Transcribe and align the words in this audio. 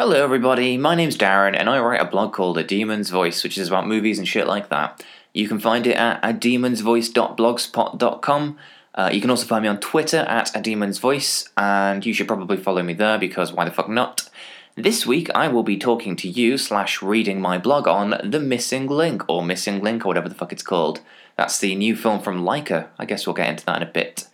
Hello, 0.00 0.16
everybody. 0.16 0.78
My 0.78 0.94
name's 0.94 1.18
Darren, 1.18 1.54
and 1.54 1.68
I 1.68 1.78
write 1.78 2.00
a 2.00 2.06
blog 2.06 2.32
called 2.32 2.56
A 2.56 2.64
Demon's 2.64 3.10
Voice, 3.10 3.44
which 3.44 3.58
is 3.58 3.68
about 3.68 3.86
movies 3.86 4.18
and 4.18 4.26
shit 4.26 4.46
like 4.46 4.70
that. 4.70 5.04
You 5.34 5.46
can 5.46 5.58
find 5.58 5.86
it 5.86 5.94
at 5.94 6.22
ademonsvoice.blogspot.com. 6.22 8.58
Uh, 8.94 9.10
you 9.12 9.20
can 9.20 9.28
also 9.28 9.44
find 9.44 9.62
me 9.62 9.68
on 9.68 9.78
Twitter 9.78 10.20
at 10.20 10.56
A 10.56 10.62
Demon's 10.62 10.96
Voice, 10.96 11.50
and 11.54 12.06
you 12.06 12.14
should 12.14 12.28
probably 12.28 12.56
follow 12.56 12.82
me 12.82 12.94
there 12.94 13.18
because 13.18 13.52
why 13.52 13.66
the 13.66 13.70
fuck 13.70 13.90
not? 13.90 14.30
This 14.74 15.04
week, 15.04 15.28
I 15.34 15.48
will 15.48 15.64
be 15.64 15.76
talking 15.76 16.16
to 16.16 16.30
you 16.30 16.56
slash 16.56 17.02
reading 17.02 17.38
my 17.38 17.58
blog 17.58 17.86
on 17.86 18.18
The 18.24 18.40
Missing 18.40 18.86
Link, 18.86 19.22
or 19.28 19.44
Missing 19.44 19.82
Link, 19.82 20.06
or 20.06 20.08
whatever 20.08 20.30
the 20.30 20.34
fuck 20.34 20.50
it's 20.50 20.62
called. 20.62 21.02
That's 21.36 21.58
the 21.58 21.74
new 21.74 21.94
film 21.94 22.22
from 22.22 22.42
Laika. 22.42 22.86
I 22.98 23.04
guess 23.04 23.26
we'll 23.26 23.36
get 23.36 23.50
into 23.50 23.66
that 23.66 23.76
in 23.76 23.82
a 23.82 23.92
bit. 23.92 24.28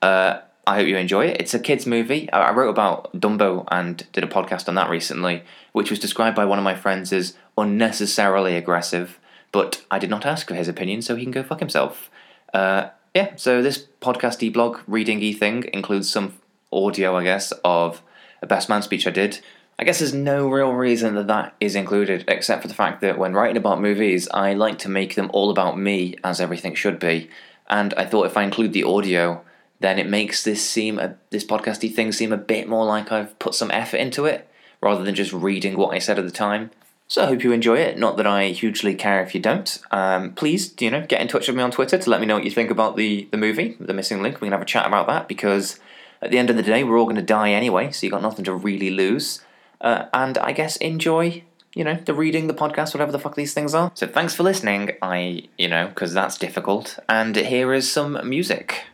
Uh, 0.00 0.38
I 0.70 0.76
hope 0.76 0.86
you 0.86 0.96
enjoy 0.98 1.26
it. 1.26 1.40
It's 1.40 1.52
a 1.52 1.58
kids' 1.58 1.84
movie. 1.84 2.30
I 2.32 2.52
wrote 2.52 2.68
about 2.68 3.12
Dumbo 3.12 3.64
and 3.72 4.06
did 4.12 4.22
a 4.22 4.28
podcast 4.28 4.68
on 4.68 4.76
that 4.76 4.88
recently, 4.88 5.42
which 5.72 5.90
was 5.90 5.98
described 5.98 6.36
by 6.36 6.44
one 6.44 6.58
of 6.58 6.64
my 6.64 6.76
friends 6.76 7.12
as 7.12 7.36
unnecessarily 7.58 8.54
aggressive. 8.54 9.18
But 9.50 9.84
I 9.90 9.98
did 9.98 10.10
not 10.10 10.24
ask 10.24 10.46
for 10.46 10.54
his 10.54 10.68
opinion, 10.68 11.02
so 11.02 11.16
he 11.16 11.24
can 11.24 11.32
go 11.32 11.42
fuck 11.42 11.58
himself. 11.58 12.08
Uh, 12.54 12.90
yeah, 13.16 13.34
so 13.34 13.62
this 13.62 13.88
podcasty 14.00 14.52
blog 14.52 14.76
readingy 14.88 15.36
thing 15.36 15.64
includes 15.72 16.08
some 16.08 16.34
audio, 16.72 17.16
I 17.16 17.24
guess, 17.24 17.50
of 17.64 18.00
a 18.40 18.46
best 18.46 18.68
man 18.68 18.82
speech 18.82 19.08
I 19.08 19.10
did. 19.10 19.40
I 19.76 19.82
guess 19.82 19.98
there's 19.98 20.14
no 20.14 20.48
real 20.48 20.70
reason 20.70 21.16
that 21.16 21.26
that 21.26 21.52
is 21.58 21.74
included, 21.74 22.24
except 22.28 22.62
for 22.62 22.68
the 22.68 22.74
fact 22.74 23.00
that 23.00 23.18
when 23.18 23.34
writing 23.34 23.56
about 23.56 23.80
movies, 23.80 24.28
I 24.32 24.54
like 24.54 24.78
to 24.80 24.88
make 24.88 25.16
them 25.16 25.32
all 25.32 25.50
about 25.50 25.80
me, 25.80 26.14
as 26.22 26.40
everything 26.40 26.76
should 26.76 27.00
be. 27.00 27.28
And 27.68 27.92
I 27.94 28.06
thought 28.06 28.26
if 28.26 28.36
I 28.36 28.44
include 28.44 28.72
the 28.72 28.84
audio, 28.84 29.42
then 29.80 29.98
it 29.98 30.08
makes 30.08 30.44
this 30.44 30.68
seem 30.68 30.98
a, 30.98 31.16
this 31.30 31.44
podcasty 31.44 31.92
thing 31.92 32.12
seem 32.12 32.32
a 32.32 32.38
bit 32.38 32.68
more 32.68 32.84
like 32.84 33.10
I've 33.10 33.38
put 33.38 33.54
some 33.54 33.70
effort 33.70 33.96
into 33.96 34.26
it 34.26 34.48
rather 34.80 35.04
than 35.04 35.14
just 35.14 35.32
reading 35.32 35.76
what 35.76 35.94
I 35.94 35.98
said 35.98 36.18
at 36.18 36.24
the 36.24 36.30
time. 36.30 36.70
So 37.08 37.24
I 37.24 37.26
hope 37.26 37.42
you 37.42 37.50
enjoy 37.50 37.78
it. 37.78 37.98
Not 37.98 38.16
that 38.18 38.26
I 38.26 38.48
hugely 38.48 38.94
care 38.94 39.20
if 39.22 39.34
you 39.34 39.40
don't. 39.40 39.80
Um, 39.90 40.32
please, 40.32 40.74
you 40.78 40.92
know, 40.92 41.04
get 41.04 41.20
in 41.20 41.26
touch 41.26 41.48
with 41.48 41.56
me 41.56 41.62
on 41.62 41.72
Twitter 41.72 41.98
to 41.98 42.10
let 42.10 42.20
me 42.20 42.26
know 42.26 42.36
what 42.36 42.44
you 42.44 42.52
think 42.52 42.70
about 42.70 42.96
the 42.96 43.26
the 43.32 43.36
movie, 43.36 43.76
The 43.80 43.92
Missing 43.92 44.22
Link. 44.22 44.40
We 44.40 44.46
can 44.46 44.52
have 44.52 44.62
a 44.62 44.66
chat 44.66 44.86
about 44.86 45.08
that 45.08 45.26
because 45.26 45.80
at 46.22 46.30
the 46.30 46.38
end 46.38 46.50
of 46.50 46.56
the 46.56 46.62
day, 46.62 46.84
we're 46.84 46.98
all 46.98 47.06
going 47.06 47.16
to 47.16 47.22
die 47.22 47.50
anyway, 47.50 47.90
so 47.90 48.06
you 48.06 48.10
got 48.10 48.22
nothing 48.22 48.44
to 48.44 48.54
really 48.54 48.90
lose. 48.90 49.40
Uh, 49.80 50.04
and 50.12 50.36
I 50.38 50.52
guess 50.52 50.76
enjoy, 50.76 51.42
you 51.74 51.82
know, 51.82 51.94
the 51.94 52.14
reading, 52.14 52.46
the 52.46 52.54
podcast, 52.54 52.92
whatever 52.92 53.10
the 53.10 53.18
fuck 53.18 53.34
these 53.34 53.54
things 53.54 53.74
are. 53.74 53.90
So 53.94 54.06
thanks 54.06 54.34
for 54.34 54.42
listening. 54.42 54.92
I, 55.00 55.48
you 55.56 55.68
know, 55.68 55.88
because 55.88 56.12
that's 56.12 56.36
difficult. 56.36 56.98
And 57.08 57.34
here 57.34 57.72
is 57.72 57.90
some 57.90 58.20
music. 58.28 58.84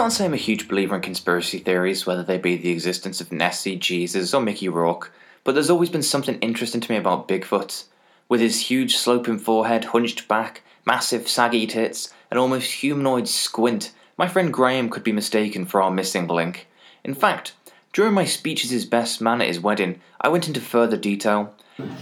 Can't 0.00 0.14
say 0.14 0.24
I'm 0.24 0.32
a 0.32 0.38
huge 0.38 0.66
believer 0.66 0.94
in 0.94 1.02
conspiracy 1.02 1.58
theories, 1.58 2.06
whether 2.06 2.22
they 2.22 2.38
be 2.38 2.56
the 2.56 2.70
existence 2.70 3.20
of 3.20 3.30
Nessie, 3.30 3.76
Jesus, 3.76 4.32
or 4.32 4.40
Mickey 4.40 4.66
Rourke, 4.66 5.12
but 5.44 5.52
there's 5.52 5.68
always 5.68 5.90
been 5.90 6.02
something 6.02 6.38
interesting 6.38 6.80
to 6.80 6.90
me 6.90 6.96
about 6.96 7.28
Bigfoot. 7.28 7.84
With 8.26 8.40
his 8.40 8.70
huge 8.70 8.96
sloping 8.96 9.38
forehead, 9.38 9.84
hunched 9.84 10.26
back, 10.26 10.62
massive 10.86 11.28
saggy 11.28 11.66
tits, 11.66 12.14
and 12.30 12.40
almost 12.40 12.72
humanoid 12.72 13.28
squint, 13.28 13.92
my 14.16 14.26
friend 14.26 14.50
Graham 14.50 14.88
could 14.88 15.04
be 15.04 15.12
mistaken 15.12 15.66
for 15.66 15.82
our 15.82 15.90
missing 15.90 16.26
link. 16.26 16.66
In 17.04 17.12
fact, 17.12 17.52
during 17.92 18.14
my 18.14 18.24
speech 18.24 18.64
as 18.64 18.70
his 18.70 18.86
best 18.86 19.20
man 19.20 19.42
at 19.42 19.48
his 19.48 19.60
wedding, 19.60 20.00
I 20.18 20.30
went 20.30 20.48
into 20.48 20.62
further 20.62 20.96
detail. 20.96 21.54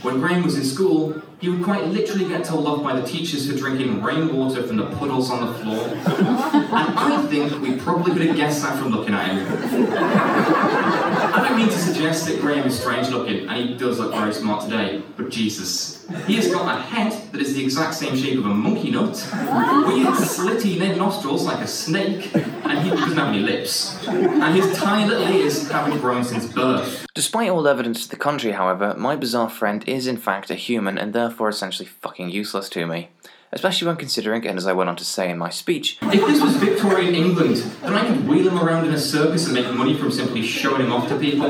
When 0.02 0.20
Graham 0.20 0.44
was 0.44 0.56
in 0.56 0.64
school, 0.64 1.22
he 1.40 1.48
would 1.48 1.62
quite 1.62 1.84
literally 1.86 2.28
get 2.28 2.44
told 2.44 2.66
off 2.66 2.82
by 2.82 2.98
the 2.98 3.06
teachers 3.06 3.48
for 3.48 3.56
drinking 3.56 4.02
rainwater 4.02 4.62
from 4.64 4.76
the 4.76 4.86
puddles 4.96 5.30
on 5.30 5.46
the 5.46 5.54
floor. 5.60 5.86
and 5.86 6.68
I 7.14 7.26
think 7.28 7.60
we 7.62 7.76
probably 7.76 8.12
could 8.12 8.22
have 8.22 8.36
guessed 8.36 8.62
that 8.62 8.76
from 8.78 8.88
looking 8.88 9.14
at 9.14 9.28
him. 9.28 9.46
I 11.34 11.48
don't 11.48 11.56
mean 11.56 11.68
to 11.68 11.78
suggest 11.78 12.26
that 12.26 12.40
Graham 12.40 12.66
is 12.66 12.78
strange 12.78 13.08
looking, 13.08 13.48
and 13.48 13.68
he 13.68 13.76
does 13.76 13.98
look 13.98 14.12
very 14.12 14.32
smart 14.34 14.64
today, 14.64 15.02
but 15.16 15.30
Jesus. 15.30 16.06
He 16.26 16.36
has 16.36 16.48
got 16.48 16.74
a 16.74 16.80
head 16.80 17.12
that 17.32 17.40
is 17.40 17.54
the 17.54 17.62
exact 17.62 17.94
same 17.94 18.16
shape 18.16 18.38
of 18.38 18.46
a 18.46 18.54
monkey 18.54 18.90
nut, 18.90 19.10
weird 19.86 20.14
slitty 20.14 20.78
nostrils 20.96 21.44
like 21.44 21.62
a 21.62 21.66
snake, 21.66 22.34
and 22.34 22.78
he 22.78 22.90
doesn't 22.90 23.16
have 23.16 23.28
any 23.28 23.40
lips. 23.40 24.06
And 24.06 24.54
his 24.54 24.76
tiny 24.76 25.06
little 25.08 25.28
ears 25.28 25.70
haven't 25.70 26.00
grown 26.00 26.24
since 26.24 26.46
birth. 26.46 27.06
Despite 27.14 27.50
all 27.50 27.66
evidence 27.68 28.04
to 28.04 28.10
the 28.10 28.16
contrary, 28.16 28.54
however, 28.54 28.94
my 28.96 29.16
bizarre 29.16 29.50
friend 29.50 29.67
is 29.86 30.06
in 30.06 30.16
fact 30.16 30.50
a 30.50 30.54
human 30.54 30.98
and 30.98 31.12
therefore 31.12 31.48
essentially 31.48 31.88
fucking 31.88 32.30
useless 32.30 32.68
to 32.70 32.86
me. 32.86 33.10
Especially 33.50 33.86
when 33.86 33.96
considering, 33.96 34.46
and 34.46 34.58
as 34.58 34.66
I 34.66 34.74
went 34.74 34.90
on 34.90 34.96
to 34.96 35.04
say 35.04 35.30
in 35.30 35.38
my 35.38 35.48
speech, 35.48 35.96
If 36.02 36.26
this 36.26 36.42
was 36.42 36.56
Victorian 36.56 37.14
England, 37.14 37.56
then 37.82 37.94
I 37.94 38.06
could 38.06 38.28
wheel 38.28 38.48
him 38.48 38.58
around 38.58 38.86
in 38.86 38.92
a 38.92 38.98
circus 38.98 39.46
and 39.46 39.54
make 39.54 39.72
money 39.72 39.94
from 39.94 40.10
simply 40.10 40.42
showing 40.42 40.82
him 40.82 40.92
off 40.92 41.08
to 41.08 41.18
people. 41.18 41.48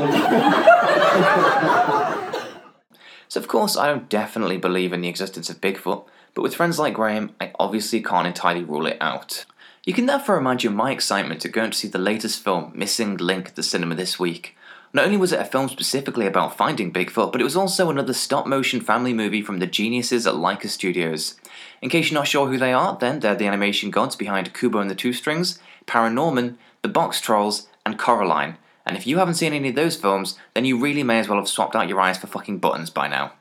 So, 3.27 3.39
of 3.39 3.47
course, 3.47 3.77
I 3.77 3.85
don't 3.85 4.09
definitely 4.09 4.57
believe 4.57 4.91
in 4.91 5.01
the 5.01 5.07
existence 5.07 5.51
of 5.51 5.61
Bigfoot, 5.61 6.05
but 6.33 6.41
with 6.41 6.55
friends 6.55 6.79
like 6.79 6.95
Graham, 6.95 7.35
I 7.39 7.51
obviously 7.59 8.01
can't 8.01 8.25
entirely 8.25 8.63
rule 8.63 8.87
it 8.87 8.97
out. 8.99 9.45
You 9.85 9.93
can 9.93 10.07
therefore 10.07 10.37
imagine 10.37 10.75
my 10.75 10.91
excitement 10.91 11.45
at 11.45 11.51
going 11.51 11.69
to 11.69 11.77
see 11.77 11.87
the 11.87 11.99
latest 11.99 12.43
film, 12.43 12.71
Missing 12.73 13.17
Link, 13.17 13.49
at 13.49 13.55
the 13.55 13.61
cinema 13.61 13.93
this 13.93 14.19
week. 14.19 14.55
Not 14.91 15.05
only 15.05 15.17
was 15.17 15.31
it 15.31 15.39
a 15.39 15.45
film 15.45 15.69
specifically 15.69 16.25
about 16.25 16.57
finding 16.57 16.91
Bigfoot, 16.91 17.31
but 17.31 17.41
it 17.41 17.43
was 17.43 17.55
also 17.55 17.89
another 17.89 18.13
stop 18.13 18.47
motion 18.47 18.81
family 18.81 19.13
movie 19.13 19.41
from 19.41 19.59
the 19.59 19.67
geniuses 19.67 20.25
at 20.25 20.33
Laika 20.33 20.67
Studios. 20.67 21.35
In 21.81 21.89
case 21.89 22.09
you're 22.09 22.19
not 22.19 22.27
sure 22.27 22.47
who 22.47 22.57
they 22.57 22.73
are, 22.73 22.97
then 22.97 23.19
they're 23.19 23.35
the 23.35 23.45
animation 23.45 23.91
gods 23.91 24.15
behind 24.15 24.53
Kubo 24.53 24.79
and 24.79 24.89
the 24.89 24.95
Two 24.95 25.13
Strings, 25.13 25.59
Paranorman, 25.85 26.55
The 26.81 26.89
Box 26.89 27.21
Trolls, 27.21 27.67
and 27.85 27.99
Coraline, 27.99 28.57
and 28.89 28.97
if 28.97 29.05
you 29.05 29.19
haven't 29.19 29.35
seen 29.35 29.53
any 29.53 29.69
of 29.69 29.75
those 29.75 29.95
films, 29.95 30.35
then 30.55 30.65
you 30.65 30.79
really 30.79 31.03
may 31.03 31.19
as 31.19 31.29
well 31.29 31.37
have 31.37 31.47
swapped 31.47 31.75
out 31.75 31.87
your 31.87 32.01
eyes 32.01 32.17
for 32.17 32.25
fucking 32.25 32.57
buttons 32.57 32.89
by 32.89 33.07
now. 33.07 33.33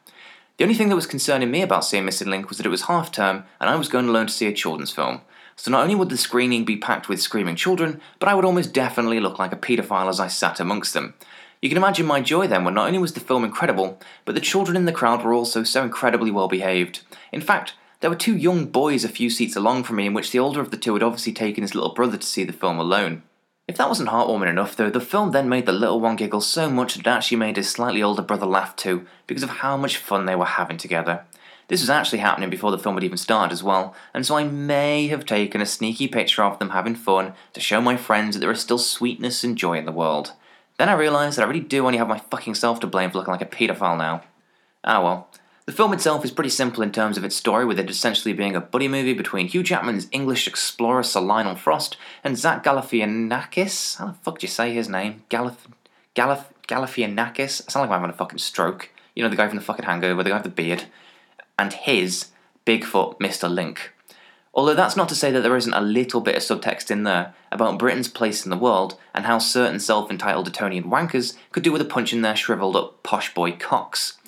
The 0.59 0.65
only 0.65 0.77
thing 0.77 0.91
that 0.91 0.95
was 0.95 1.07
concerning 1.07 1.51
me 1.51 1.63
about 1.63 1.87
seeing 1.87 2.05
Missing 2.05 2.29
Link 2.29 2.51
was 2.51 2.59
that 2.59 2.67
it 2.67 2.71
was 2.71 2.83
half 2.83 3.11
term 3.11 3.45
and 3.59 3.71
I 3.71 3.77
was 3.77 3.89
going 3.89 4.09
alone 4.09 4.27
to 4.27 4.33
see 4.33 4.47
a 4.47 4.53
children's 4.53 4.91
film. 4.91 5.23
So 5.57 5.71
not 5.71 5.83
only 5.83 5.95
would 5.95 6.11
the 6.11 6.19
screening 6.19 6.67
be 6.67 6.77
packed 6.77 7.09
with 7.09 7.23
screaming 7.23 7.57
children, 7.57 8.01
but 8.19 8.29
I 8.29 8.35
would 8.35 8.45
almost 8.45 8.75
definitely 8.75 9.21
look 9.21 9.39
like 9.39 9.53
a 9.53 9.57
paedophile 9.57 10.11
as 10.11 10.21
I 10.21 10.29
sat 10.29 10.61
amongst 10.61 10.93
them. 10.93 11.15
You 11.61 11.69
can 11.69 11.79
imagine 11.79 12.07
my 12.07 12.21
joy 12.21 12.47
then 12.47 12.65
when 12.65 12.75
not 12.75 12.87
only 12.87 13.01
was 13.01 13.15
the 13.15 13.21
film 13.21 13.45
incredible, 13.45 13.99
but 14.25 14.35
the 14.35 14.41
children 14.41 14.77
in 14.77 14.85
the 14.85 14.93
crowd 14.93 15.25
were 15.25 15.35
also 15.35 15.65
so 15.65 15.83
incredibly 15.83 16.31
well 16.31 16.47
behaved. 16.47 17.01
In 17.33 17.41
fact, 17.41 17.75
there 18.01 18.11
were 18.11 18.17
two 18.17 18.37
young 18.37 18.67
boys 18.67 19.03
a 19.03 19.09
few 19.09 19.29
seats 19.29 19.57
along 19.57 19.83
from 19.83 19.97
me, 19.97 20.07
in 20.07 20.15
which 20.15 20.31
the 20.31 20.39
older 20.39 20.61
of 20.61 20.71
the 20.71 20.77
two 20.77 20.95
had 20.95 21.03
obviously 21.03 21.33
taken 21.33 21.63
his 21.63 21.75
little 21.75 21.95
brother 21.95 22.17
to 22.17 22.27
see 22.27 22.45
the 22.45 22.53
film 22.53 22.79
alone. 22.79 23.23
If 23.67 23.77
that 23.77 23.89
wasn't 23.89 24.11
heartwarming 24.11 24.49
enough, 24.49 24.77
though, 24.77 24.89
the 24.89 25.01
film 25.01 25.33
then 25.33 25.49
made 25.49 25.67
the 25.67 25.73
little 25.73 26.01
one 26.01 26.15
giggle 26.15 26.41
so 26.41 26.71
much 26.71 26.95
that 26.95 27.01
it 27.01 27.11
actually 27.11 27.39
made 27.39 27.57
his 27.57 27.69
slightly 27.69 28.03
older 28.03 28.23
brother 28.23 28.47
laugh 28.47 28.77
too, 28.77 29.05
because 29.27 29.43
of 29.43 29.51
how 29.51 29.77
much 29.77 29.97
fun 29.97 30.27
they 30.27 30.37
were 30.37 30.45
having 30.45 30.77
together. 30.77 31.25
This 31.67 31.81
was 31.81 31.91
actually 31.91 32.21
happening 32.21 32.49
before 32.49 32.71
the 32.71 32.79
film 32.79 32.95
had 32.95 33.05
even 33.05 33.19
started 33.19 33.53
as 33.53 33.65
well, 33.65 33.95
and 34.15 34.25
so 34.25 34.37
I 34.37 34.45
may 34.45 35.09
have 35.09 35.27
taken 35.27 35.61
a 35.61 35.67
sneaky 35.67 36.09
picture 36.09 36.45
of 36.45 36.59
them 36.59 36.71
having 36.71 36.95
fun 36.95 37.35
to 37.53 37.61
show 37.61 37.81
my 37.81 37.97
friends 37.97 38.35
that 38.35 38.41
there 38.41 38.51
is 38.51 38.61
still 38.61 38.79
sweetness 38.79 39.45
and 39.45 39.59
joy 39.59 39.77
in 39.77 39.85
the 39.85 39.93
world. 39.93 40.33
Then 40.79 40.89
I 40.89 40.95
realised 40.95 41.37
that 41.37 41.45
I 41.45 41.49
really 41.49 41.61
do 41.61 41.85
only 41.87 41.99
have 41.99 42.09
my 42.09 42.19
fucking 42.19 42.55
self 42.55 42.81
to 42.81 42.87
blame 42.87 43.11
for 43.11 43.19
looking 43.19 43.33
like 43.33 43.43
a 43.43 43.47
paedophile 43.47 43.99
now. 43.99 44.23
Ah 44.85 45.03
well. 45.03 45.29
The 45.67 45.73
film 45.73 45.93
itself 45.93 46.25
is 46.25 46.31
pretty 46.31 46.49
simple 46.49 46.83
in 46.83 46.93
terms 46.93 47.19
of 47.19 47.25
its 47.25 47.37
story, 47.37 47.67
with 47.67 47.79
it 47.79 47.91
essentially 47.91 48.33
being 48.33 48.57
a 48.57 48.61
buddy 48.61 48.89
movie 48.89 49.13
between 49.13 49.49
Hugh 49.49 49.63
Jackman's 49.63 50.07
English 50.13 50.47
explorer 50.47 51.03
Sir 51.03 51.21
Lionel 51.21 51.57
Frost 51.57 51.99
and 52.25 52.39
Zach 52.39 52.65
Galifianakis. 52.65 53.99
How 53.99 54.07
the 54.07 54.15
fuck 54.15 54.39
do 54.39 54.45
you 54.47 54.51
say 54.51 54.73
his 54.73 54.89
name? 54.89 55.25
Galif- 55.29 55.69
Galif- 56.17 56.47
Galifianakis? 56.67 57.69
I 57.69 57.71
sound 57.71 57.83
like 57.83 57.91
I'm 57.91 58.01
having 58.01 58.15
a 58.15 58.17
fucking 58.17 58.39
stroke. 58.39 58.89
You 59.15 59.23
know, 59.23 59.29
the 59.29 59.37
guy 59.37 59.47
from 59.47 59.59
the 59.59 59.65
fucking 59.65 59.85
hangover, 59.85 60.23
the 60.23 60.31
guy 60.31 60.37
with 60.37 60.45
the 60.45 60.49
beard. 60.49 60.85
And 61.59 61.73
his 61.75 62.29
Bigfoot 62.65 63.19
Mr. 63.19 63.51
Link. 63.51 63.93
Although 64.59 64.75
that's 64.75 64.97
not 64.97 65.09
to 65.11 65.15
say 65.15 65.31
that 65.31 65.43
there 65.43 65.57
isn't 65.57 65.73
a 65.73 65.81
little 65.81 66.21
bit 66.21 66.35
of 66.35 66.43
subtext 66.43 66.91
in 66.91 67.05
there 67.05 67.33
about 67.53 67.79
Britain's 67.79 68.09
place 68.09 68.45
in 68.45 68.51
the 68.51 68.57
world 68.57 68.99
and 69.15 69.25
how 69.25 69.39
certain 69.39 69.79
self 69.79 70.11
entitled 70.11 70.49
Etonian 70.49 70.91
wankers 70.91 71.37
could 71.53 71.63
do 71.63 71.71
with 71.71 71.81
a 71.81 71.85
punch 71.85 72.13
in 72.13 72.23
their 72.23 72.35
shriveled 72.35 72.75
up 72.75 73.05
posh 73.05 73.33
boy 73.33 73.53
cocks. 73.53 74.19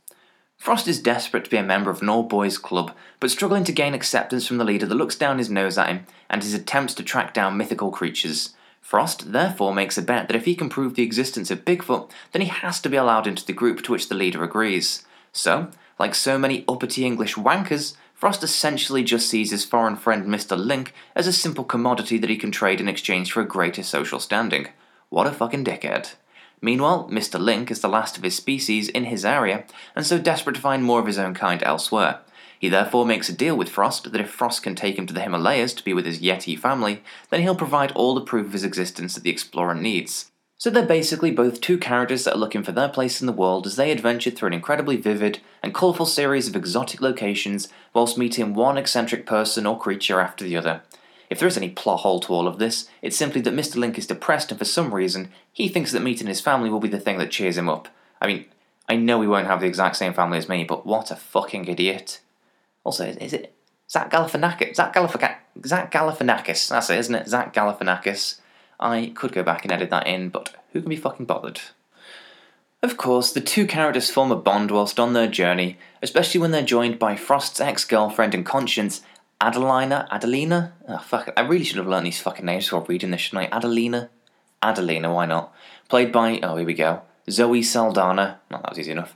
Frost 0.57 0.87
is 0.87 1.03
desperate 1.03 1.43
to 1.47 1.51
be 1.51 1.57
a 1.57 1.65
member 1.65 1.91
of 1.91 2.01
an 2.01 2.09
all 2.09 2.23
boys 2.23 2.59
club, 2.59 2.95
but 3.19 3.33
struggling 3.33 3.65
to 3.65 3.73
gain 3.73 3.93
acceptance 3.93 4.47
from 4.47 4.59
the 4.59 4.65
leader 4.65 4.87
that 4.87 4.95
looks 4.95 5.17
down 5.17 5.39
his 5.39 5.51
nose 5.51 5.77
at 5.77 5.89
him 5.89 6.07
and 6.29 6.45
his 6.45 6.55
attempts 6.55 6.95
to 6.95 7.03
track 7.03 7.35
down 7.35 7.57
mythical 7.57 7.91
creatures. 7.91 8.55
Frost 8.81 9.33
therefore 9.33 9.75
makes 9.75 9.99
a 9.99 10.03
bet 10.03 10.29
that 10.29 10.37
if 10.37 10.45
he 10.45 10.55
can 10.55 10.69
prove 10.69 10.95
the 10.95 11.03
existence 11.03 11.51
of 11.51 11.65
Bigfoot, 11.65 12.09
then 12.31 12.43
he 12.43 12.49
has 12.49 12.81
to 12.83 12.89
be 12.89 12.97
allowed 12.97 13.27
into 13.27 13.45
the 13.45 13.53
group 13.53 13.83
to 13.83 13.91
which 13.91 14.09
the 14.09 14.15
leader 14.15 14.45
agrees. 14.45 15.05
So, 15.33 15.71
like 15.99 16.15
so 16.15 16.39
many 16.39 16.65
uppity 16.69 17.05
English 17.05 17.35
wankers, 17.35 17.97
Frost 18.21 18.45
essentially 18.45 19.03
just 19.03 19.31
sees 19.31 19.51
his 19.51 19.65
foreign 19.65 19.97
friend 19.97 20.27
Mr. 20.27 20.55
Link 20.55 20.93
as 21.17 21.27
a 21.27 21.33
simple 21.33 21.65
commodity 21.65 22.19
that 22.19 22.29
he 22.29 22.37
can 22.37 22.51
trade 22.51 22.79
in 22.79 22.87
exchange 22.87 23.33
for 23.33 23.41
a 23.41 23.47
greater 23.47 23.83
social 23.83 24.21
standing. 24.21 24.69
What 25.09 25.27
a 25.27 25.33
fucking 25.33 25.65
dickhead. 25.65 26.17
Meanwhile, 26.61 27.09
Mr. 27.11 27.41
Link 27.41 27.71
is 27.71 27.81
the 27.81 27.89
last 27.89 28.19
of 28.19 28.23
his 28.23 28.37
species 28.37 28.91
in 28.91 29.05
his 29.05 29.25
area, 29.25 29.65
and 29.97 30.05
so 30.05 30.19
desperate 30.19 30.57
to 30.57 30.61
find 30.61 30.85
more 30.85 31.01
of 31.01 31.07
his 31.07 31.19
own 31.19 31.33
kind 31.33 31.63
elsewhere. 31.63 32.21
He 32.59 32.69
therefore 32.69 33.07
makes 33.07 33.31
a 33.31 33.33
deal 33.33 33.57
with 33.57 33.71
Frost 33.71 34.13
that 34.13 34.21
if 34.21 34.29
Frost 34.29 34.63
can 34.63 34.75
take 34.75 34.99
him 34.99 35.07
to 35.07 35.15
the 35.15 35.23
Himalayas 35.23 35.73
to 35.73 35.83
be 35.83 35.95
with 35.95 36.05
his 36.05 36.21
Yeti 36.21 36.59
family, 36.59 37.03
then 37.31 37.41
he'll 37.41 37.55
provide 37.55 37.91
all 37.93 38.15
the 38.15 38.21
proof 38.21 38.49
of 38.49 38.53
his 38.53 38.65
existence 38.65 39.15
that 39.15 39.25
the 39.25 39.31
explorer 39.31 39.75
needs. 39.75 40.30
So 40.61 40.69
they're 40.69 40.85
basically 40.85 41.31
both 41.31 41.63
two 41.63 41.79
characters 41.79 42.25
that 42.25 42.35
are 42.35 42.39
looking 42.39 42.63
for 42.63 42.73
their 42.73 42.91
place 42.91 43.23
in 43.23 43.27
the 43.27 43.33
world 43.33 43.67
as 43.67 43.77
they 43.77 43.91
adventure 43.91 44.31
through 44.31 44.49
an 44.49 44.53
incredibly 44.53 44.99
vivid 44.99 45.41
and 45.63 45.73
colourful 45.73 46.05
series 46.05 46.49
of 46.49 46.55
exotic 46.55 47.01
locations 47.01 47.69
whilst 47.95 48.19
meeting 48.19 48.53
one 48.53 48.77
eccentric 48.77 49.25
person 49.25 49.65
or 49.65 49.79
creature 49.79 50.21
after 50.21 50.45
the 50.45 50.59
other. 50.59 50.83
If 51.31 51.39
there 51.39 51.49
is 51.49 51.57
any 51.57 51.71
plot 51.71 52.01
hole 52.01 52.21
to 52.21 52.35
all 52.35 52.47
of 52.47 52.59
this, 52.59 52.91
it's 53.01 53.17
simply 53.17 53.41
that 53.41 53.55
Mr. 53.55 53.77
Link 53.77 53.97
is 53.97 54.07
depressed 54.07 54.51
and 54.51 54.59
for 54.59 54.67
some 54.67 54.95
reason 54.95 55.31
he 55.51 55.67
thinks 55.67 55.93
that 55.93 56.03
meeting 56.03 56.27
his 56.27 56.43
family 56.43 56.69
will 56.69 56.79
be 56.79 56.91
the 56.91 57.01
thing 57.01 57.17
that 57.17 57.31
cheers 57.31 57.57
him 57.57 57.71
up. 57.71 57.89
I 58.21 58.27
mean, 58.27 58.45
I 58.87 58.97
know 58.97 59.23
he 59.23 59.29
won't 59.29 59.47
have 59.47 59.61
the 59.63 59.67
exact 59.67 59.97
same 59.97 60.13
family 60.13 60.37
as 60.37 60.47
me, 60.51 60.65
but 60.65 60.85
what 60.85 61.11
a 61.11 61.17
fucking 61.17 61.69
idiot. 61.69 62.21
Also, 62.85 63.07
is 63.07 63.33
it 63.33 63.55
Zach 63.89 64.11
Galifianakis? 64.11 64.77
Zach, 64.77 64.93
Galif- 64.93 65.37
Zach 65.65 65.91
Galifianakis, 65.91 66.69
that's 66.69 66.91
it, 66.91 66.99
isn't 66.99 67.15
it? 67.15 67.29
Zach 67.29 67.55
Galifianakis. 67.55 68.41
I 68.81 69.13
could 69.15 69.33
go 69.33 69.43
back 69.43 69.65
and 69.65 69.73
edit 69.73 69.91
that 69.91 70.07
in, 70.07 70.31
but 70.31 70.57
who 70.73 70.81
can 70.81 70.89
be 70.89 70.97
fucking 70.97 71.27
bothered? 71.27 71.61
Of 72.83 72.97
course, 72.97 73.31
the 73.31 73.43
two 73.43 73.67
characters 73.67 74.11
form 74.11 74.33
a 74.33 74.37
bond 74.37 74.71
whilst 74.71 74.99
on 74.99 75.13
their 75.13 75.29
journey, 75.29 75.77
especially 76.03 76.41
when 76.41 76.51
they're 76.51 76.63
joined 76.63 76.99
by 76.99 77.15
Frost's 77.15 77.61
ex 77.61 77.85
girlfriend 77.85 78.35
and 78.35 78.45
conscience, 78.45 79.03
Adelina? 79.39 80.09
Adelina? 80.11 80.73
Oh, 80.89 80.99
fuck, 80.99 81.31
I 81.37 81.43
really 81.43 81.65
should 81.65 81.77
have 81.77 81.87
learned 81.87 82.07
these 82.07 82.23
fucking 82.23 82.47
names 82.47 82.65
before 82.65 82.87
reading 82.89 83.11
this, 83.11 83.21
shouldn't 83.21 83.53
I? 83.53 83.57
Adelina? 83.57 84.09
Adelina, 84.63 85.13
why 85.13 85.27
not? 85.27 85.55
Played 85.89 86.11
by, 86.11 86.41
oh, 86.43 86.57
here 86.57 86.67
we 86.67 86.73
go, 86.73 87.03
Zoe 87.29 87.63
Saldana. 87.63 88.41
Well, 88.51 88.63
that 88.63 88.71
was 88.71 88.79
easy 88.79 88.93
enough. 88.93 89.15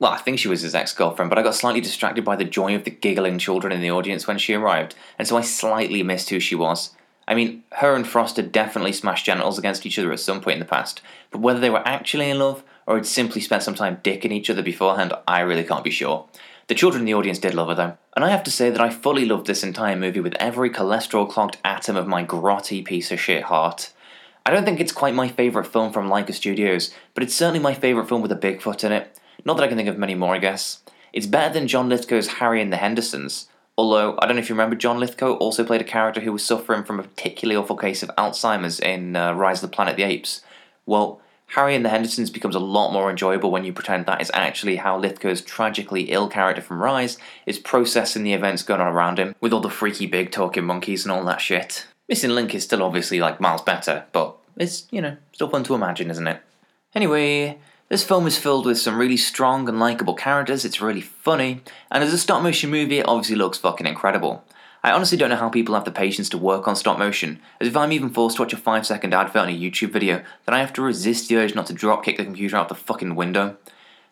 Well, 0.00 0.10
I 0.10 0.18
think 0.18 0.40
she 0.40 0.48
was 0.48 0.62
his 0.62 0.74
ex 0.74 0.92
girlfriend, 0.92 1.30
but 1.30 1.38
I 1.38 1.42
got 1.42 1.54
slightly 1.54 1.80
distracted 1.80 2.24
by 2.24 2.34
the 2.34 2.44
joy 2.44 2.74
of 2.74 2.82
the 2.82 2.90
giggling 2.90 3.38
children 3.38 3.72
in 3.72 3.80
the 3.80 3.92
audience 3.92 4.26
when 4.26 4.38
she 4.38 4.54
arrived, 4.54 4.96
and 5.20 5.28
so 5.28 5.36
I 5.36 5.42
slightly 5.42 6.02
missed 6.02 6.30
who 6.30 6.40
she 6.40 6.56
was. 6.56 6.90
I 7.26 7.34
mean, 7.34 7.62
her 7.72 7.94
and 7.94 8.06
Frost 8.06 8.36
had 8.36 8.52
definitely 8.52 8.92
smashed 8.92 9.26
genitals 9.26 9.58
against 9.58 9.86
each 9.86 9.98
other 9.98 10.12
at 10.12 10.20
some 10.20 10.40
point 10.40 10.54
in 10.54 10.60
the 10.60 10.66
past, 10.66 11.00
but 11.30 11.40
whether 11.40 11.60
they 11.60 11.70
were 11.70 11.86
actually 11.86 12.30
in 12.30 12.38
love 12.38 12.62
or 12.86 12.96
had 12.96 13.06
simply 13.06 13.40
spent 13.40 13.62
some 13.62 13.74
time 13.74 13.98
dicking 14.04 14.32
each 14.32 14.50
other 14.50 14.62
beforehand, 14.62 15.12
I 15.26 15.40
really 15.40 15.64
can't 15.64 15.84
be 15.84 15.90
sure. 15.90 16.26
The 16.66 16.74
children 16.74 17.02
in 17.02 17.06
the 17.06 17.14
audience 17.14 17.38
did 17.38 17.54
love 17.54 17.68
her 17.68 17.74
though, 17.74 17.96
and 18.16 18.24
I 18.24 18.30
have 18.30 18.44
to 18.44 18.50
say 18.50 18.70
that 18.70 18.80
I 18.80 18.90
fully 18.90 19.24
loved 19.24 19.46
this 19.46 19.62
entire 19.62 19.96
movie 19.96 20.20
with 20.20 20.34
every 20.34 20.70
cholesterol 20.70 21.28
clogged 21.28 21.58
atom 21.64 21.96
of 21.96 22.06
my 22.06 22.24
grotty 22.24 22.84
piece 22.84 23.10
of 23.10 23.20
shit 23.20 23.44
heart. 23.44 23.92
I 24.46 24.50
don't 24.50 24.64
think 24.64 24.80
it's 24.80 24.92
quite 24.92 25.14
my 25.14 25.28
favourite 25.28 25.66
film 25.66 25.92
from 25.92 26.08
Laika 26.08 26.34
Studios, 26.34 26.92
but 27.14 27.22
it's 27.22 27.34
certainly 27.34 27.60
my 27.60 27.74
favourite 27.74 28.08
film 28.08 28.22
with 28.22 28.32
a 28.32 28.36
Bigfoot 28.36 28.84
in 28.84 28.92
it. 28.92 29.18
Not 29.44 29.56
that 29.56 29.64
I 29.64 29.68
can 29.68 29.76
think 29.76 29.88
of 29.88 29.98
many 29.98 30.14
more, 30.14 30.34
I 30.34 30.38
guess. 30.38 30.82
It's 31.12 31.26
better 31.26 31.52
than 31.52 31.68
John 31.68 31.88
Lithgow's 31.88 32.26
Harry 32.26 32.60
and 32.60 32.72
the 32.72 32.76
Hendersons, 32.76 33.48
Although, 33.76 34.16
I 34.20 34.26
don't 34.26 34.36
know 34.36 34.42
if 34.42 34.48
you 34.48 34.54
remember, 34.54 34.76
John 34.76 35.00
Lithgow 35.00 35.32
also 35.34 35.64
played 35.64 35.80
a 35.80 35.84
character 35.84 36.20
who 36.20 36.32
was 36.32 36.44
suffering 36.44 36.84
from 36.84 37.00
a 37.00 37.02
particularly 37.02 37.56
awful 37.56 37.76
case 37.76 38.02
of 38.02 38.10
Alzheimer's 38.16 38.78
in 38.78 39.16
uh, 39.16 39.32
Rise 39.32 39.62
of 39.62 39.70
the 39.70 39.74
Planet 39.74 39.92
of 39.92 39.96
the 39.96 40.04
Apes. 40.04 40.42
Well, 40.86 41.20
Harry 41.48 41.74
and 41.74 41.84
the 41.84 41.88
Hendersons 41.88 42.30
becomes 42.30 42.54
a 42.54 42.60
lot 42.60 42.92
more 42.92 43.10
enjoyable 43.10 43.50
when 43.50 43.64
you 43.64 43.72
pretend 43.72 44.06
that 44.06 44.20
is 44.20 44.30
actually 44.32 44.76
how 44.76 44.98
Lithgow's 44.98 45.40
tragically 45.40 46.04
ill 46.04 46.28
character 46.28 46.62
from 46.62 46.82
Rise 46.82 47.18
is 47.46 47.58
processing 47.58 48.22
the 48.22 48.32
events 48.32 48.62
going 48.62 48.80
on 48.80 48.92
around 48.92 49.18
him, 49.18 49.34
with 49.40 49.52
all 49.52 49.60
the 49.60 49.70
freaky 49.70 50.06
big 50.06 50.30
talking 50.30 50.64
monkeys 50.64 51.04
and 51.04 51.12
all 51.12 51.24
that 51.24 51.40
shit. 51.40 51.86
Missing 52.08 52.30
Link 52.30 52.54
is 52.54 52.64
still 52.64 52.82
obviously 52.82 53.20
like 53.20 53.40
miles 53.40 53.62
better, 53.62 54.04
but 54.12 54.36
it's, 54.56 54.86
you 54.90 55.00
know, 55.00 55.16
still 55.32 55.48
fun 55.48 55.64
to 55.64 55.74
imagine, 55.74 56.10
isn't 56.10 56.26
it? 56.26 56.40
Anyway, 56.94 57.58
this 57.88 58.04
film 58.04 58.26
is 58.26 58.38
filled 58.38 58.66
with 58.66 58.78
some 58.78 58.96
really 58.96 59.16
strong 59.16 59.68
and 59.68 59.78
likable 59.78 60.14
characters, 60.14 60.64
it's 60.64 60.80
really 60.80 61.00
funny, 61.00 61.60
and 61.90 62.02
as 62.02 62.12
a 62.12 62.18
stop 62.18 62.42
motion 62.42 62.70
movie, 62.70 62.98
it 62.98 63.06
obviously 63.06 63.36
looks 63.36 63.58
fucking 63.58 63.86
incredible. 63.86 64.44
I 64.82 64.90
honestly 64.90 65.16
don't 65.16 65.30
know 65.30 65.36
how 65.36 65.48
people 65.48 65.74
have 65.74 65.84
the 65.84 65.90
patience 65.90 66.28
to 66.30 66.38
work 66.38 66.68
on 66.68 66.76
stop 66.76 66.98
motion, 66.98 67.40
as 67.60 67.68
if 67.68 67.76
I'm 67.76 67.92
even 67.92 68.10
forced 68.10 68.36
to 68.36 68.42
watch 68.42 68.52
a 68.52 68.58
5 68.58 68.86
second 68.86 69.14
advert 69.14 69.42
on 69.42 69.48
a 69.48 69.58
YouTube 69.58 69.92
video, 69.92 70.22
then 70.44 70.54
I 70.54 70.60
have 70.60 70.72
to 70.74 70.82
resist 70.82 71.28
the 71.28 71.36
urge 71.36 71.54
not 71.54 71.66
to 71.66 71.72
drop 71.72 72.04
kick 72.04 72.18
the 72.18 72.24
computer 72.24 72.56
out 72.56 72.68
the 72.68 72.74
fucking 72.74 73.14
window. 73.14 73.56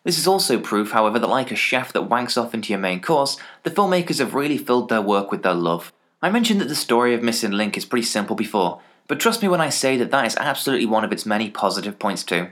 This 0.03 0.17
is 0.17 0.27
also 0.27 0.59
proof, 0.59 0.91
however, 0.91 1.19
that 1.19 1.27
like 1.27 1.51
a 1.51 1.55
chef 1.55 1.93
that 1.93 2.09
wanks 2.09 2.41
off 2.41 2.53
into 2.53 2.73
your 2.73 2.79
main 2.79 3.01
course, 3.01 3.37
the 3.63 3.71
filmmakers 3.71 4.19
have 4.19 4.33
really 4.33 4.57
filled 4.57 4.89
their 4.89 5.01
work 5.01 5.31
with 5.31 5.43
their 5.43 5.53
love. 5.53 5.93
I 6.21 6.29
mentioned 6.29 6.59
that 6.61 6.69
the 6.69 6.75
story 6.75 7.13
of 7.13 7.23
Missing 7.23 7.51
Link 7.51 7.77
is 7.77 7.85
pretty 7.85 8.05
simple 8.05 8.35
before, 8.35 8.81
but 9.07 9.19
trust 9.19 9.41
me 9.41 9.47
when 9.47 9.61
I 9.61 9.69
say 9.69 9.95
that 9.97 10.11
that 10.11 10.25
is 10.25 10.35
absolutely 10.37 10.85
one 10.85 11.03
of 11.03 11.11
its 11.11 11.25
many 11.25 11.49
positive 11.49 11.99
points 11.99 12.23
too. 12.23 12.47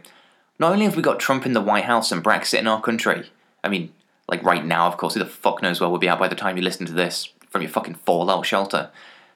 Not 0.62 0.74
only 0.74 0.86
have 0.86 0.96
we 0.96 1.02
got 1.02 1.20
Trump 1.20 1.48
in 1.48 1.54
the 1.54 1.60
White 1.60 1.86
House 1.86 2.12
and 2.12 2.24
Brexit 2.24 2.60
in 2.60 2.68
our 2.68 2.80
country, 2.80 3.32
I 3.64 3.68
mean, 3.68 3.92
like 4.28 4.44
right 4.44 4.64
now, 4.64 4.86
of 4.86 4.96
course, 4.96 5.16
who 5.16 5.20
the 5.20 5.26
fuck 5.26 5.64
knows 5.64 5.82
where 5.82 5.90
we'll 5.90 5.98
be 5.98 6.08
at 6.08 6.20
by 6.20 6.28
the 6.28 6.36
time 6.36 6.56
you 6.56 6.62
listen 6.62 6.86
to 6.86 6.94
this 6.94 7.30
from 7.50 7.64
your 7.64 7.72
fucking 7.72 7.96
fallout 7.96 8.46
shelter. 8.46 8.92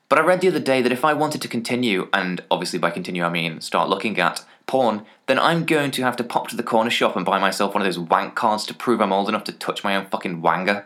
But 0.08 0.20
I 0.20 0.22
read 0.22 0.42
the 0.42 0.50
other 0.50 0.60
day 0.60 0.84
that 0.84 0.92
if 0.92 1.04
I 1.04 1.14
wanted 1.14 1.42
to 1.42 1.48
continue, 1.48 2.10
and 2.14 2.44
obviously 2.52 2.78
by 2.78 2.92
continue 2.92 3.24
I 3.24 3.30
mean 3.30 3.60
start 3.60 3.90
looking 3.90 4.20
at 4.20 4.46
porn, 4.68 5.04
then 5.26 5.40
I'm 5.40 5.66
going 5.66 5.90
to 5.90 6.04
have 6.04 6.16
to 6.18 6.24
pop 6.24 6.48
to 6.50 6.56
the 6.56 6.62
corner 6.62 6.92
shop 6.92 7.16
and 7.16 7.26
buy 7.26 7.40
myself 7.40 7.74
one 7.74 7.82
of 7.82 7.88
those 7.88 7.98
wank 7.98 8.36
cards 8.36 8.68
to 8.68 8.76
prove 8.76 9.02
I'm 9.02 9.12
old 9.12 9.28
enough 9.28 9.46
to 9.46 9.52
touch 9.52 9.84
my 9.84 9.96
own 9.96 10.06
fucking 10.06 10.44
wanger. 10.44 10.84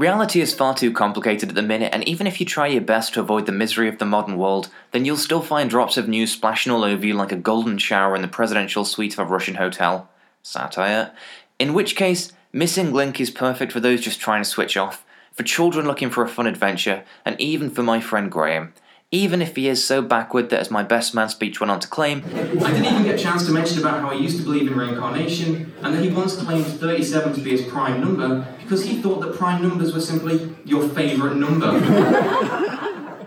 Reality 0.00 0.40
is 0.40 0.54
far 0.54 0.74
too 0.74 0.94
complicated 0.94 1.50
at 1.50 1.54
the 1.54 1.60
minute, 1.60 1.92
and 1.92 2.08
even 2.08 2.26
if 2.26 2.40
you 2.40 2.46
try 2.46 2.66
your 2.66 2.80
best 2.80 3.12
to 3.12 3.20
avoid 3.20 3.44
the 3.44 3.52
misery 3.52 3.86
of 3.86 3.98
the 3.98 4.06
modern 4.06 4.38
world, 4.38 4.70
then 4.92 5.04
you'll 5.04 5.18
still 5.18 5.42
find 5.42 5.68
drops 5.68 5.98
of 5.98 6.08
news 6.08 6.32
splashing 6.32 6.72
all 6.72 6.84
over 6.84 7.04
you 7.04 7.12
like 7.12 7.32
a 7.32 7.36
golden 7.36 7.76
shower 7.76 8.16
in 8.16 8.22
the 8.22 8.26
presidential 8.26 8.86
suite 8.86 9.12
of 9.12 9.18
a 9.18 9.24
Russian 9.30 9.56
hotel. 9.56 10.08
Satire. 10.42 11.12
In 11.58 11.74
which 11.74 11.96
case, 11.96 12.32
Missing 12.50 12.94
Link 12.94 13.20
is 13.20 13.30
perfect 13.30 13.72
for 13.72 13.80
those 13.80 14.00
just 14.00 14.18
trying 14.18 14.42
to 14.42 14.48
switch 14.48 14.74
off, 14.74 15.04
for 15.34 15.42
children 15.42 15.86
looking 15.86 16.08
for 16.08 16.24
a 16.24 16.28
fun 16.30 16.46
adventure, 16.46 17.04
and 17.26 17.38
even 17.38 17.68
for 17.68 17.82
my 17.82 18.00
friend 18.00 18.32
Graham 18.32 18.72
even 19.12 19.42
if 19.42 19.56
he 19.56 19.66
is 19.66 19.84
so 19.84 20.00
backward 20.00 20.50
that, 20.50 20.60
as 20.60 20.70
my 20.70 20.84
best 20.84 21.14
man 21.14 21.28
speech 21.28 21.60
went 21.60 21.70
on 21.70 21.80
to 21.80 21.88
claim, 21.88 22.22
I 22.24 22.70
didn't 22.70 22.84
even 22.84 23.02
get 23.02 23.16
a 23.16 23.22
chance 23.22 23.44
to 23.46 23.52
mention 23.52 23.80
about 23.80 24.00
how 24.00 24.10
he 24.10 24.22
used 24.22 24.38
to 24.38 24.44
believe 24.44 24.70
in 24.70 24.78
reincarnation, 24.78 25.72
and 25.82 25.94
that 25.94 26.02
he 26.02 26.10
once 26.10 26.36
claimed 26.36 26.64
37 26.64 27.34
to 27.34 27.40
be 27.40 27.50
his 27.50 27.62
prime 27.62 28.00
number 28.00 28.46
because 28.62 28.84
he 28.84 29.02
thought 29.02 29.20
that 29.22 29.34
prime 29.34 29.62
numbers 29.62 29.92
were 29.92 30.00
simply 30.00 30.54
your 30.64 30.88
favourite 30.90 31.36
number. 31.36 31.66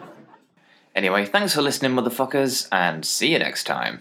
anyway, 0.95 1.25
thanks 1.25 1.53
for 1.53 1.61
listening, 1.61 1.91
motherfuckers, 1.91 2.67
and 2.71 3.05
see 3.05 3.33
you 3.33 3.39
next 3.39 3.65
time. 3.65 3.99